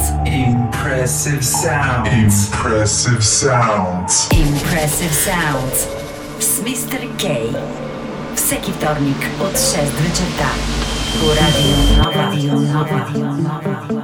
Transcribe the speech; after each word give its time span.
sounds. 0.00 0.28
Impressive 0.28 1.44
sounds. 1.44 2.46
Impressive 2.46 3.24
sounds. 3.24 4.28
Impressive 4.32 5.12
sounds. 5.12 5.86
Z 6.40 6.62
Mr. 6.62 6.98
K. 7.18 7.52
Wszeki 8.36 8.72
wtornik 8.72 9.26
od 9.42 9.60
6 9.60 9.74
do 9.74 10.02
10. 10.02 10.70
Radio 11.40 12.04
Nowa. 12.04 12.30
Radio 12.30 12.54
nova. 12.54 12.98
Radio 12.98 13.26
Nowa. 13.36 13.99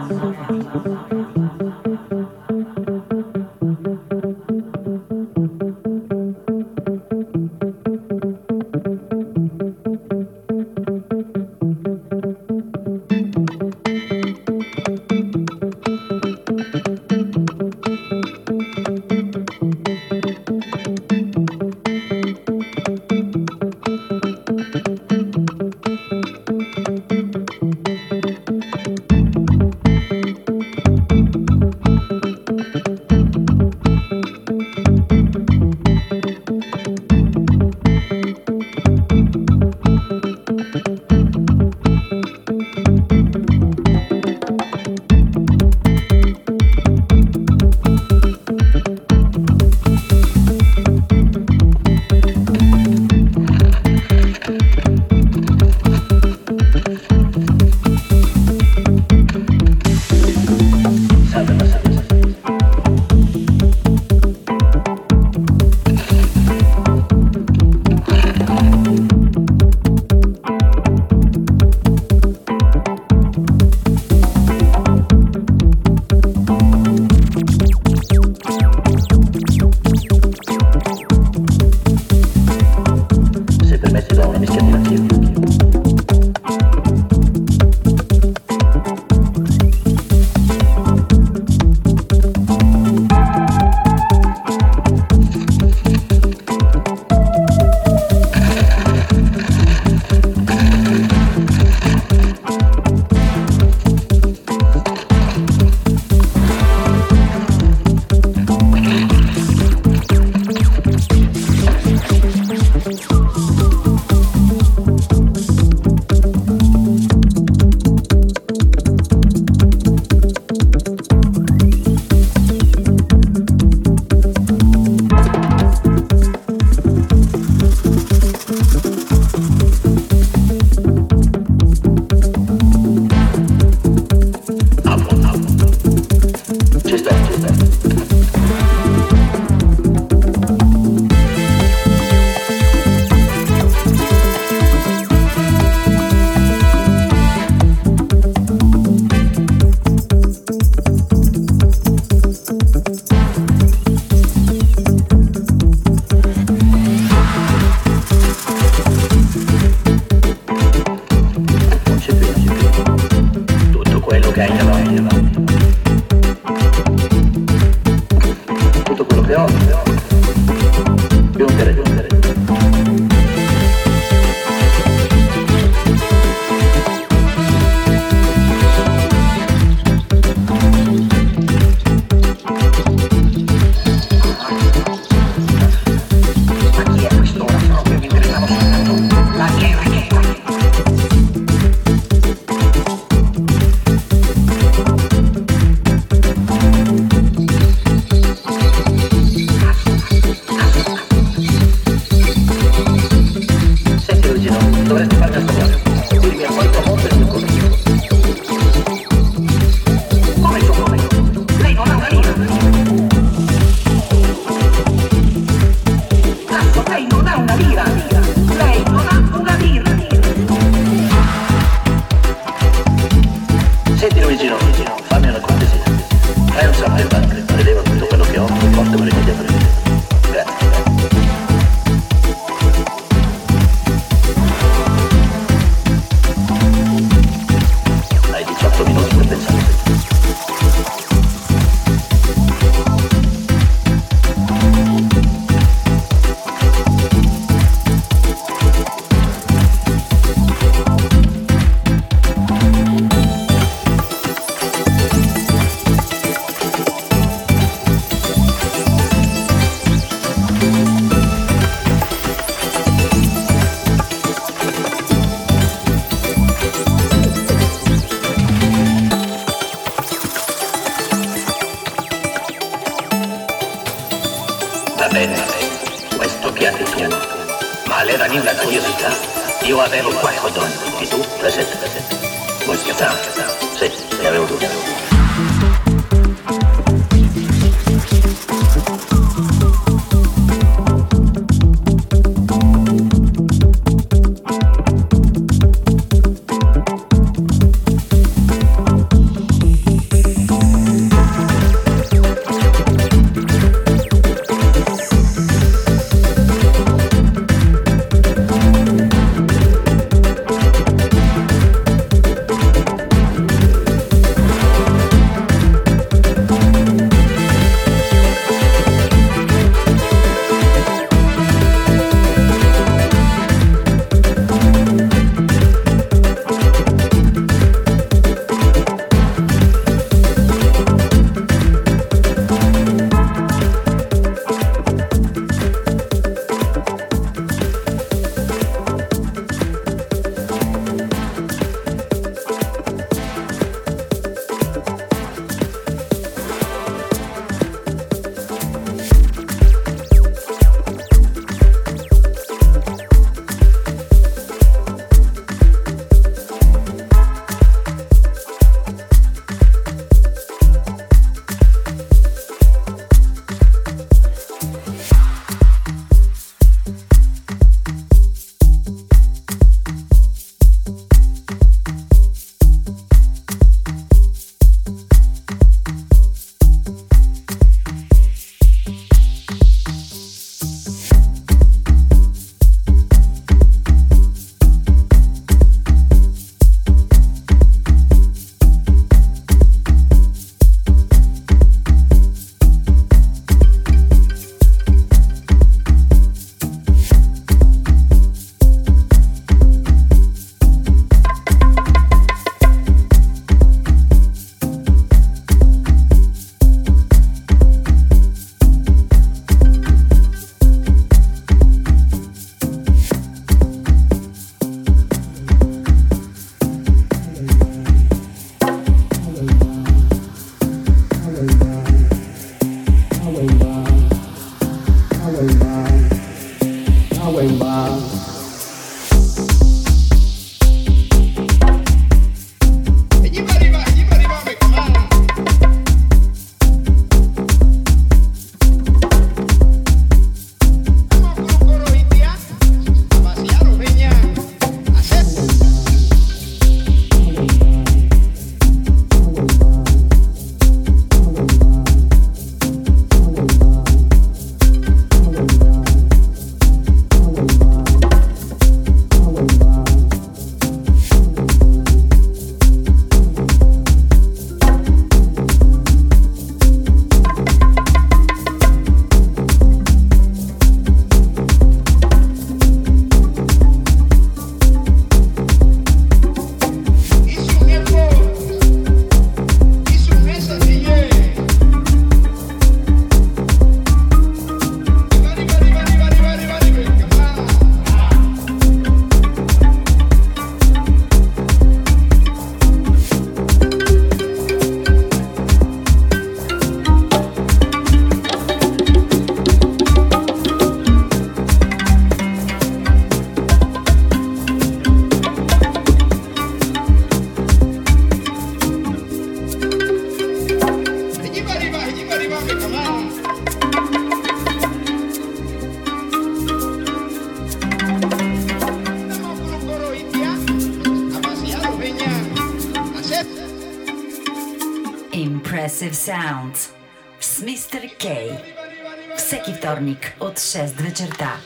Certa, 530.97 531.39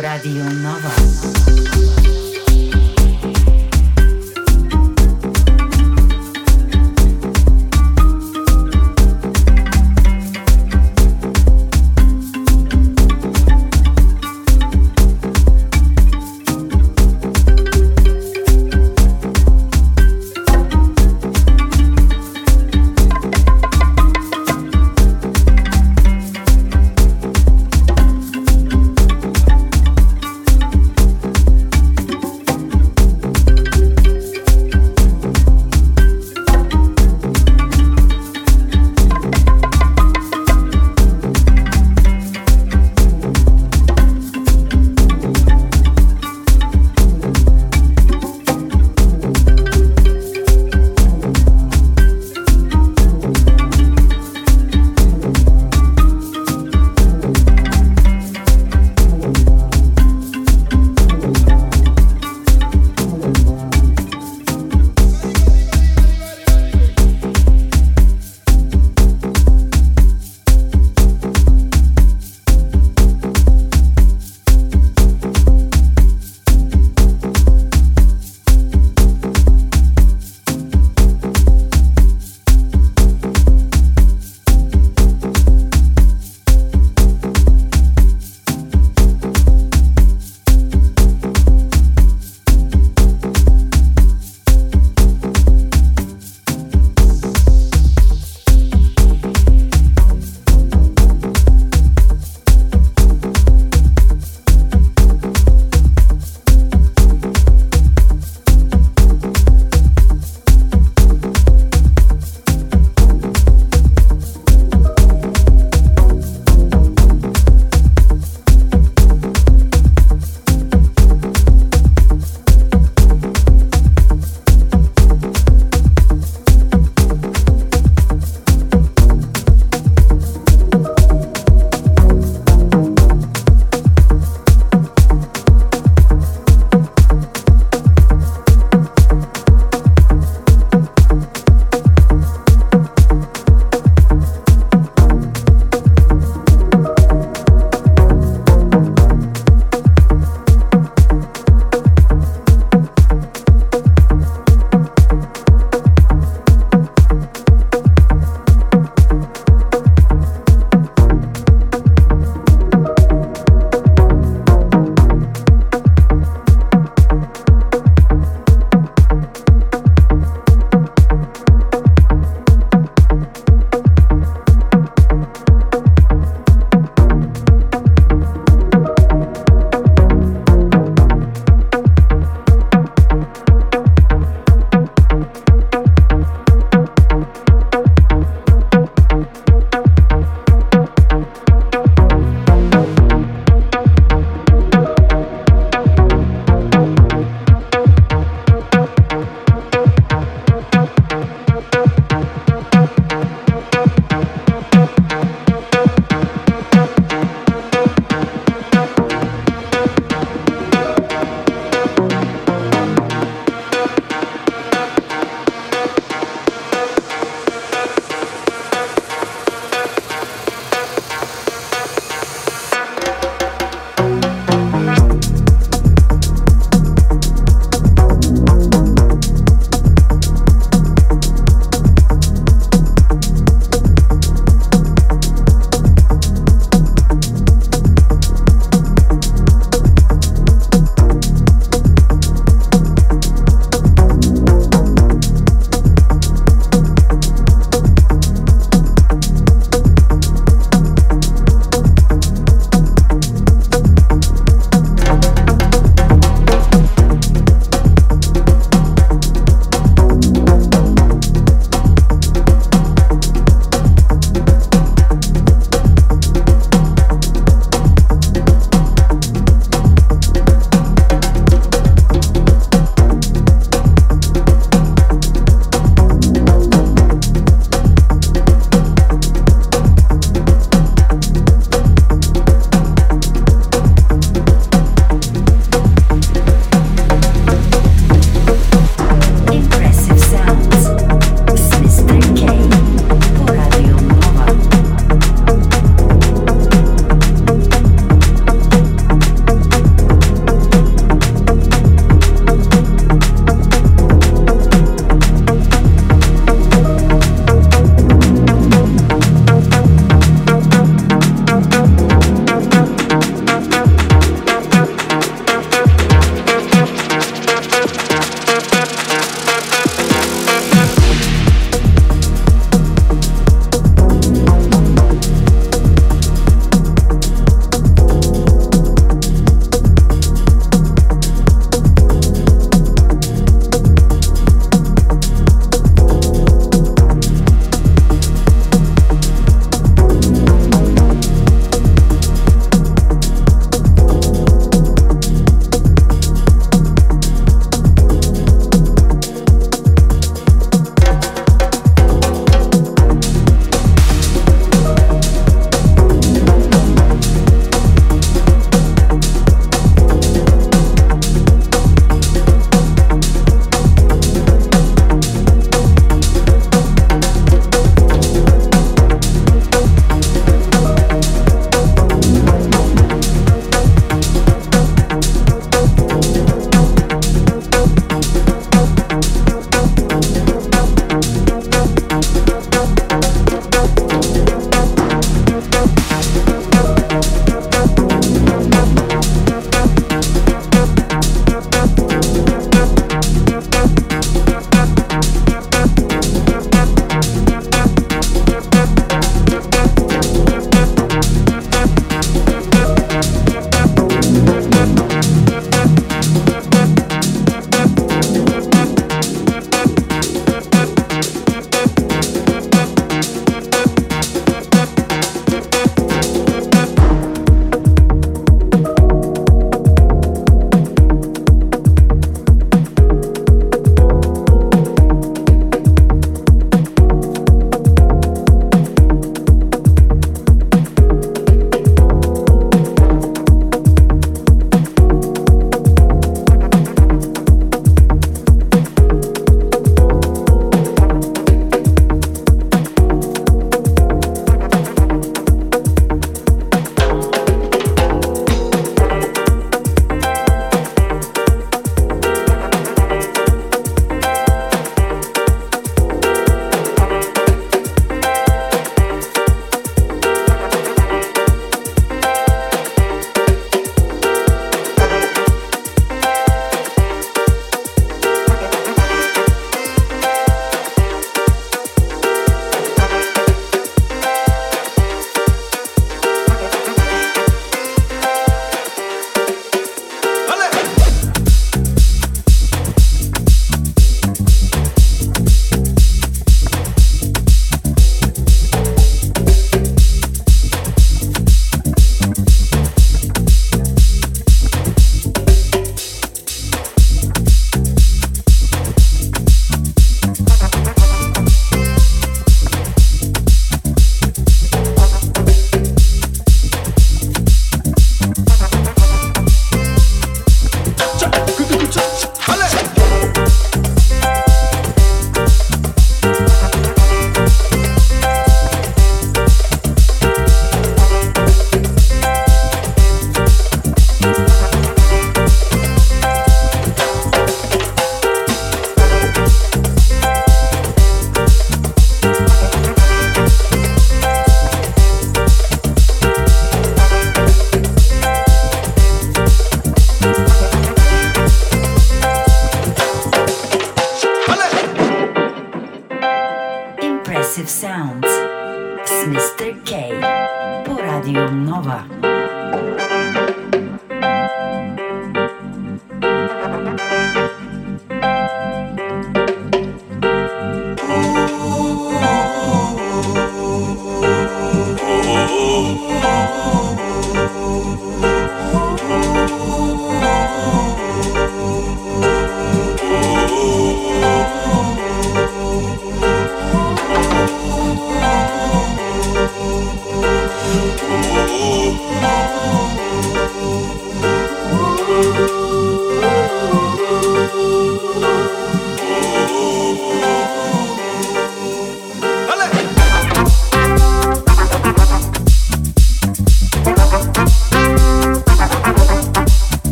Radio 0.00 0.42
Nova. 0.42 1.01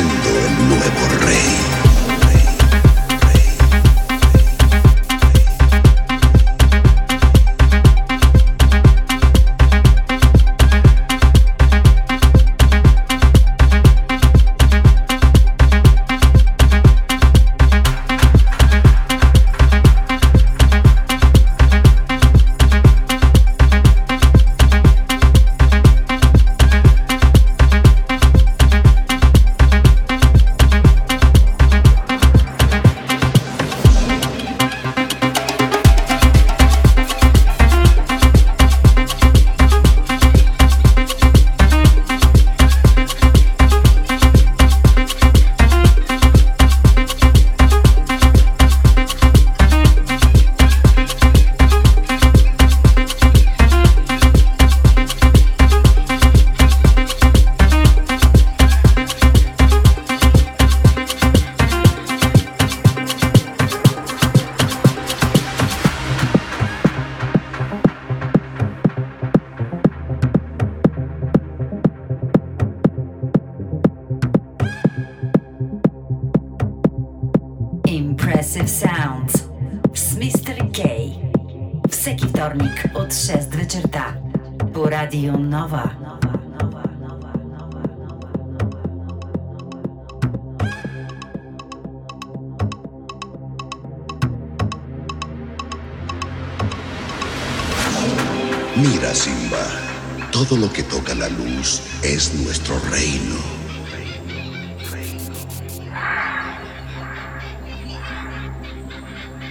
siendo 0.00 0.46
el 0.46 0.68
nuevo 0.68 1.26
rey. 1.26 1.79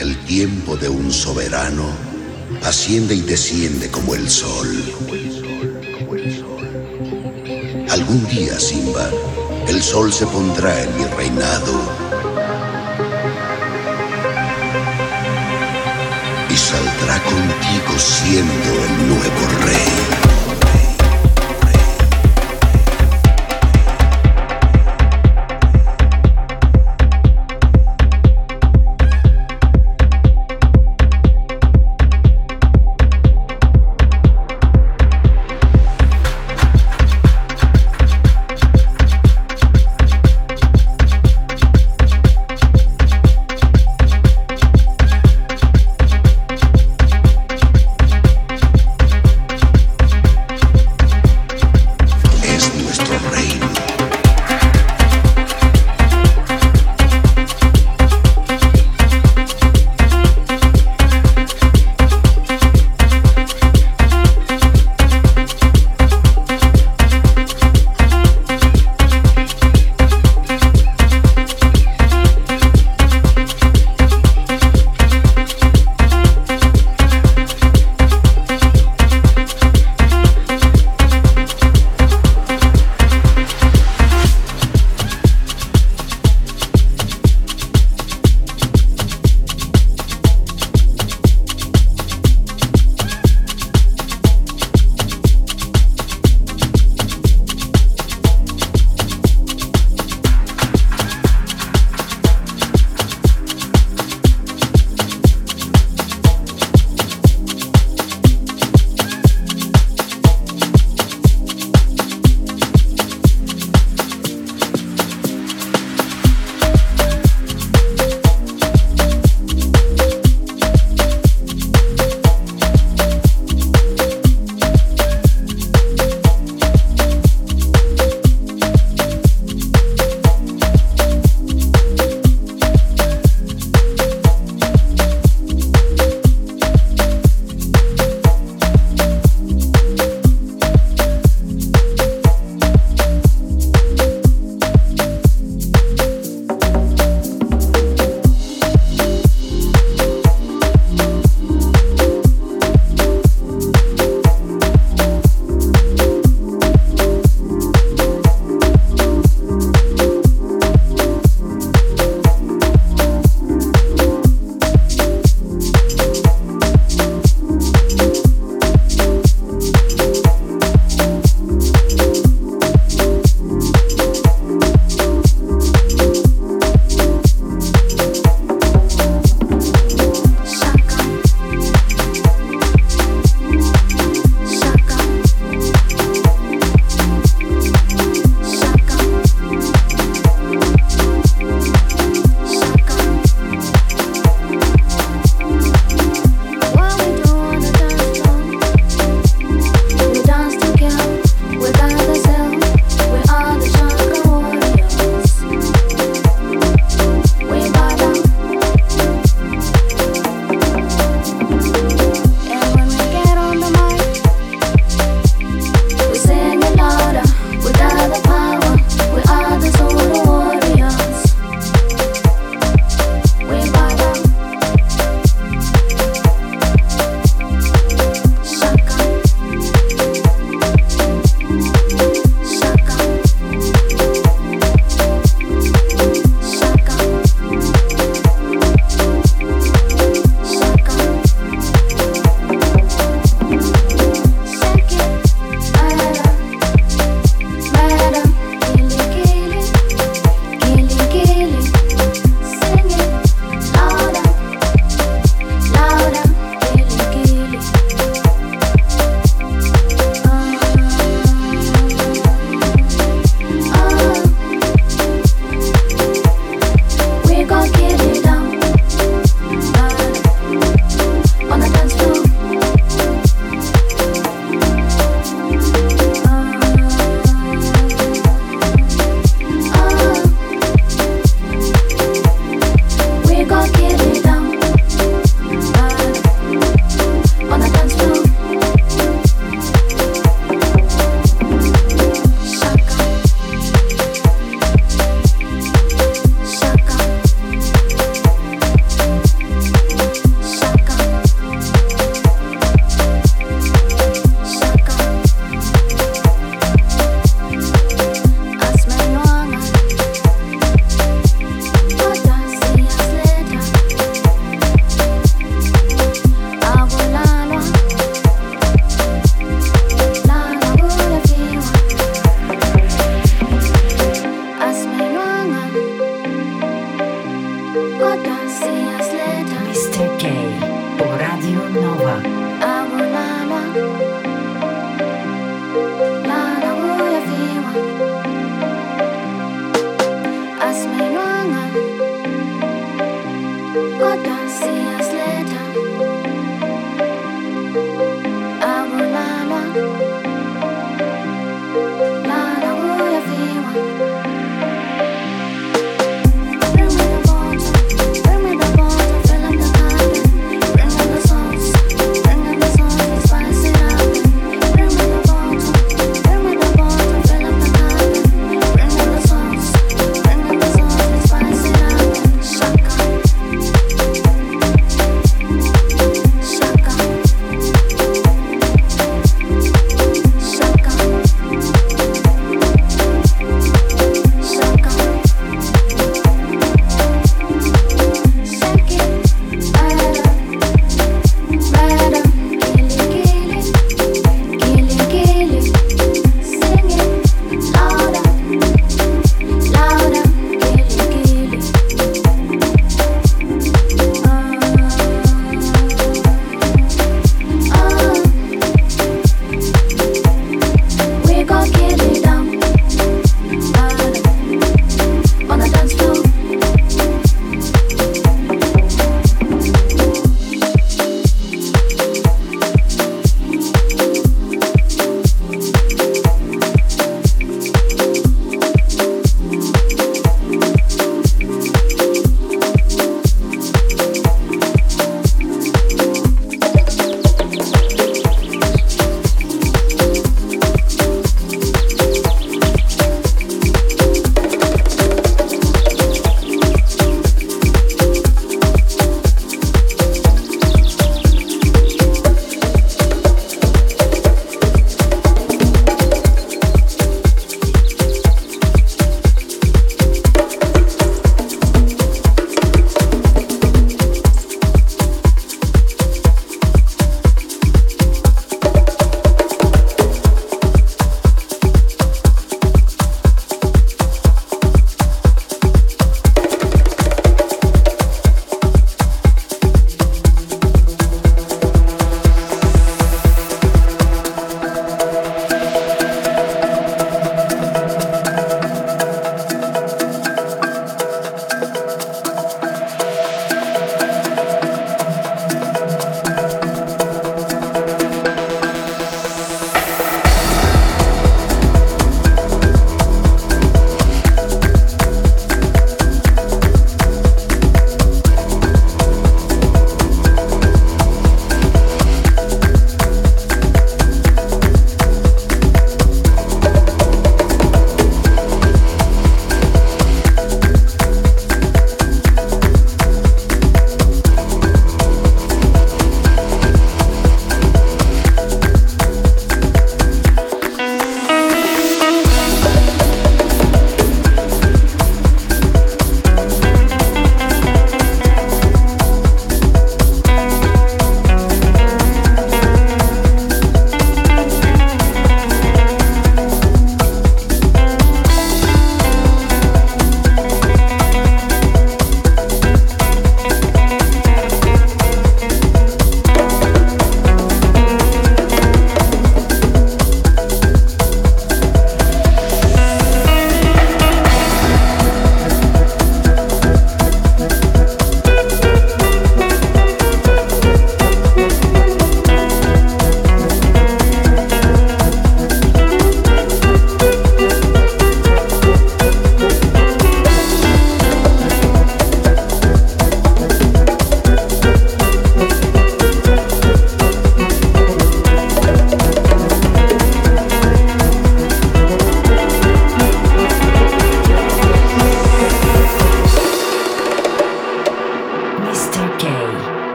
El 0.00 0.16
tiempo 0.24 0.78
de 0.78 0.88
un 0.88 1.12
soberano 1.12 1.84
asciende 2.64 3.14
y 3.14 3.20
desciende 3.20 3.90
como 3.90 4.14
el 4.14 4.30
sol. 4.30 4.66
Algún 7.90 8.26
día, 8.28 8.58
Simba, 8.58 9.10
el 9.68 9.82
sol 9.82 10.10
se 10.10 10.26
pondrá 10.26 10.82
en 10.82 10.96
mi 10.96 11.04
reinado 11.04 11.74
y 16.48 16.56
saldrá 16.56 17.22
contigo 17.22 17.98
siendo 17.98 18.84
el 18.84 19.06
nuevo 19.06 19.64
rey. 19.66 20.29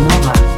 ножа. 0.00 0.49